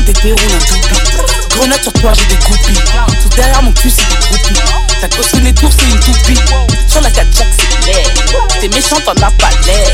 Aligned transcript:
des 0.00 0.12
un. 0.30 1.56
Grenade 1.56 1.82
sur 1.82 1.92
toi, 1.92 2.12
j'ai 2.14 2.24
des 2.26 2.40
groupies. 2.42 2.80
Tout 3.22 3.28
derrière 3.36 3.62
mon 3.62 3.72
cul, 3.72 3.90
c'est 3.90 4.08
des 4.08 4.16
groupies. 4.26 4.60
Ta 5.00 5.08
gosse 5.08 5.32
les 5.42 5.52
tours, 5.52 5.70
c'est 5.76 5.86
une 5.86 6.00
toupie. 6.00 6.38
Sur 6.88 7.00
la 7.00 7.10
4 7.10 7.26
c'est 7.32 7.86
l'air. 7.86 8.06
T'es 8.60 8.68
méchant, 8.68 8.96
t'en 9.04 9.12
as 9.12 9.30
pas 9.30 9.50
l'air. 9.66 9.88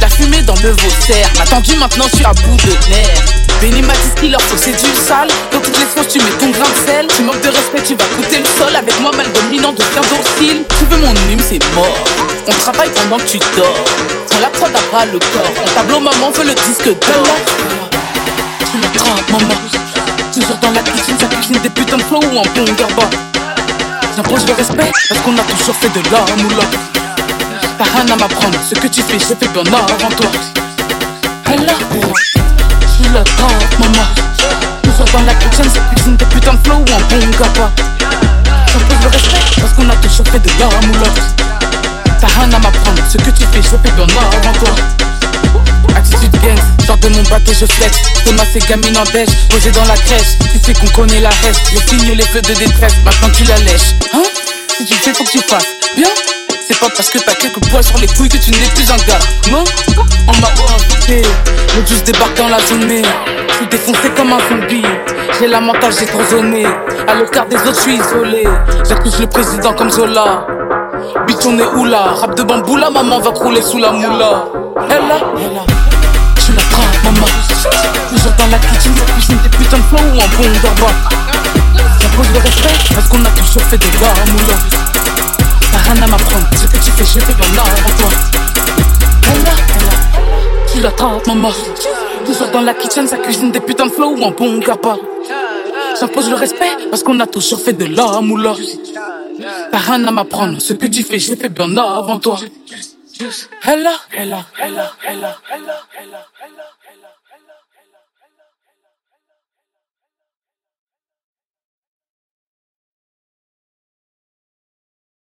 La 0.00 0.08
fumée 0.08 0.42
dans 0.42 0.54
le 0.62 0.70
vaussaire. 0.70 1.28
M'a 1.38 1.44
tendu, 1.44 1.76
maintenant 1.76 2.06
je 2.10 2.16
suis 2.16 2.24
à 2.24 2.32
bout 2.32 2.56
de 2.56 2.90
nerfs. 2.90 3.24
Benny 3.60 3.82
m'a 3.82 3.92
dit 4.20 4.28
leur 4.28 4.40
faut, 4.42 4.56
c'est 4.56 4.72
du 4.72 4.90
sale. 5.06 5.28
Dans 5.52 5.60
toutes 5.60 5.78
les 5.78 5.86
sauces, 5.86 6.12
tu 6.12 6.18
mets 6.18 6.30
ton 6.40 6.50
grain 6.50 6.68
de 6.68 6.86
sel. 6.86 7.06
Tu 7.14 7.22
manques 7.22 7.42
de 7.42 7.48
respect, 7.48 7.82
tu 7.86 7.94
vas 7.94 8.04
coûter 8.16 8.38
le 8.38 8.46
sol. 8.58 8.74
Avec 8.74 8.98
moi, 9.00 9.12
mal 9.12 9.26
dominant, 9.32 9.72
deviens 9.72 10.02
docile. 10.02 10.64
Tu 10.78 10.84
veux 10.86 10.98
mon 10.98 11.12
hume, 11.30 11.42
c'est 11.48 11.62
mort. 11.74 12.04
On 12.48 12.52
travaille 12.52 12.90
pendant 12.90 13.18
que 13.18 13.28
tu 13.28 13.38
dors. 13.56 13.84
Quand 14.30 14.40
la 14.40 14.48
prod 14.48 14.70
a 14.74 14.96
pas 14.96 15.04
le 15.04 15.18
corps. 15.18 15.52
Mon 15.60 15.72
tableau, 15.74 16.00
maman 16.00 16.30
veut 16.30 16.44
le 16.44 16.54
disque 16.54 16.86
d'or. 16.86 17.81
Maman. 19.32 19.54
Toujours 20.34 20.56
dans 20.60 20.70
la 20.72 20.80
cuisine, 20.80 21.16
ça 21.18 21.26
cuisine 21.26 21.58
des 21.62 21.70
putains 21.70 21.96
de 21.96 22.02
flow 22.02 22.20
ou 22.20 22.36
en 22.36 22.42
bon 22.54 22.64
garba. 22.76 23.08
J'impose 24.14 24.46
le 24.46 24.52
respect 24.52 24.92
parce 25.08 25.20
qu'on 25.22 25.36
a 25.38 25.42
toujours 25.42 25.74
fait 25.76 25.88
de 25.88 26.00
l'homme 26.10 26.46
ou. 26.46 26.50
T'as 27.78 27.84
rien 27.84 28.12
à 28.12 28.16
m'apprendre, 28.16 28.58
ce 28.62 28.74
que 28.74 28.86
tu 28.88 29.00
fais, 29.00 29.18
j'ai 29.18 29.34
fait 29.34 29.48
bien 29.48 29.62
avant 29.72 30.10
toi. 30.14 30.30
Allah, 31.46 31.78
tu 32.94 33.08
l'attrapes, 33.14 33.78
maman. 33.78 34.06
Toujours 34.82 35.06
dans 35.14 35.22
la 35.22 35.34
kitchen, 35.34 35.64
ça 35.64 35.80
cuisine 35.94 36.16
des 36.16 36.26
putains 36.26 36.52
de 36.52 36.58
flow 36.64 36.76
ou 36.76 36.92
en 36.92 37.00
bon 37.08 37.30
garba. 37.38 37.70
J'impose 38.66 39.02
le 39.02 39.08
respect 39.08 39.60
parce 39.62 39.72
qu'on 39.72 39.88
a 39.88 39.96
toujours 39.96 40.26
fait 40.28 40.40
de 40.40 40.50
l'homme 40.60 40.90
ou. 40.90 41.04
T'as 42.20 42.26
rien 42.26 42.52
à 42.52 42.58
m'apprendre, 42.58 43.02
ce 43.08 43.16
que 43.16 43.30
tu 43.30 43.46
fais, 43.50 43.62
j'ai 43.62 43.78
fait 43.78 43.94
bien 43.96 44.04
avant 44.04 44.52
toi. 44.58 44.74
De 47.02 47.08
mon 47.08 47.22
bateau 47.24 47.52
je 47.52 47.66
flex 47.66 48.00
Thomas 48.24 48.44
c'est 48.52 48.64
gamine 48.68 48.96
en 48.96 49.02
beige, 49.12 49.28
posé 49.50 49.72
dans 49.72 49.84
la 49.86 49.96
crèche. 49.96 50.38
Tu 50.52 50.58
sais 50.60 50.72
qu'on 50.72 50.86
connaît 50.88 51.20
la 51.20 51.30
reste, 51.30 51.72
les 51.72 51.80
signes 51.80 52.12
les 52.14 52.22
feux 52.22 52.40
de 52.40 52.54
détresse 52.54 52.94
Maintenant 53.04 53.28
tu 53.34 53.42
la 53.44 53.56
lèches, 53.58 53.94
hein? 54.14 54.22
Si 54.78 54.84
tu 54.84 54.94
fais 54.94 55.12
faut 55.12 55.24
que 55.24 55.30
tu 55.30 55.40
fasses, 55.40 55.66
bien? 55.96 56.08
C'est 56.66 56.78
pas 56.78 56.88
parce 56.94 57.10
que 57.10 57.18
t'as 57.18 57.34
quelques 57.34 57.58
poils 57.68 57.82
sur 57.82 57.98
les 57.98 58.06
couilles 58.06 58.28
que 58.28 58.36
tu 58.36 58.52
n'es 58.52 58.68
plus 58.74 58.88
un 58.90 58.96
gars. 59.08 59.18
Non? 59.50 59.64
On 60.28 60.32
m'a 60.40 60.48
invité, 60.74 61.22
le 61.76 61.86
juice 61.86 62.04
débarque 62.04 62.36
dans 62.36 62.48
la 62.48 62.58
journée. 62.60 63.02
Je 63.48 63.54
suis 63.54 63.66
défoncé 63.66 64.08
comme 64.16 64.32
un 64.32 64.38
zombie. 64.48 64.84
J'ai 65.40 65.48
la 65.48 65.60
mental, 65.60 65.92
j'ai 65.98 66.06
trop 66.06 66.22
zoné. 66.30 66.64
À 67.08 67.14
l'écart 67.16 67.46
des 67.46 67.56
autres, 67.56 67.74
je 67.74 67.80
suis 67.80 67.96
isolé. 67.96 68.44
J'accuse 68.88 69.18
le 69.18 69.26
président 69.26 69.72
comme 69.72 69.90
Zola. 69.90 70.46
Bitch 71.26 71.44
on 71.46 71.58
est 71.58 71.66
où 71.66 71.84
là? 71.84 72.14
Rap 72.20 72.36
de 72.36 72.44
bambou 72.44 72.76
la 72.76 72.90
maman 72.90 73.18
va 73.18 73.32
crouler 73.32 73.60
sous 73.60 73.78
la 73.78 73.90
moula. 73.90 74.44
Elle 74.88 75.08
là, 75.08 75.20
elle 75.36 75.54
là 75.54 75.81
L'attrapes 76.72 77.04
maman 77.04 77.26
dans 78.38 78.46
la 78.46 78.58
kitchen 78.58 78.92
ça 78.96 79.04
cuisine 79.12 79.38
des 79.42 79.48
putains 79.50 79.76
de 79.76 79.82
flow 79.82 79.98
ou 79.98 80.20
un 80.20 80.28
bon 80.36 80.60
garba 80.62 80.86
J'impose 82.00 82.32
le 82.32 82.38
respect 82.38 82.94
parce 82.94 83.08
qu'on 83.08 83.24
a 83.24 83.30
toujours 83.30 83.62
fait 83.62 83.78
des 83.78 83.90
gars 84.00 84.14
moula 84.32 84.54
T'as 85.70 85.78
rien 85.78 86.02
à 86.02 86.06
m'apprendre 86.06 86.46
Ce 86.56 86.66
que 86.66 86.82
tu 86.82 86.90
fais 86.92 87.04
j'ai 87.04 87.20
fait 87.20 87.34
bien 87.34 87.56
là 87.56 87.62
avant 87.62 87.96
toi. 87.98 88.10
Là 89.44 89.50
Tu 90.72 90.80
l'attrapes 90.80 91.26
maman. 91.26 91.50
Dans 92.52 92.60
la 92.60 92.74
kitchen 92.74 93.06
ça 93.06 93.18
cuisine 93.18 93.50
des 93.50 93.60
putains 93.60 93.86
de 93.86 93.92
flow 93.92 94.16
ou 94.16 94.24
un 94.24 94.30
bon 94.30 94.58
garba 94.58 94.96
J'impose 96.00 96.30
le 96.30 96.36
respect 96.36 96.70
parce 96.88 97.02
qu'on 97.02 97.20
a 97.20 97.26
toujours 97.26 97.60
fait 97.60 97.74
de 97.74 97.84
la 97.84 98.20
moula. 98.22 98.54
T'as 99.70 99.78
rien 99.78 100.06
à 100.06 100.10
m'apprendre, 100.10 100.60
ce 100.60 100.72
que 100.72 100.86
tu 100.86 101.02
fais, 101.02 101.18
j'ai 101.18 101.36
fait 101.36 101.48
bien 101.48 101.76
avant 101.76 102.18
toi. 102.18 102.38
Elle 103.64 103.82
là, 103.82 103.98
elle 104.12 104.30
là, 104.30 104.46
elle 104.56 104.74
là, 104.74 104.92
elle 105.04 105.20
là, 105.20 106.26
elle 106.40 106.50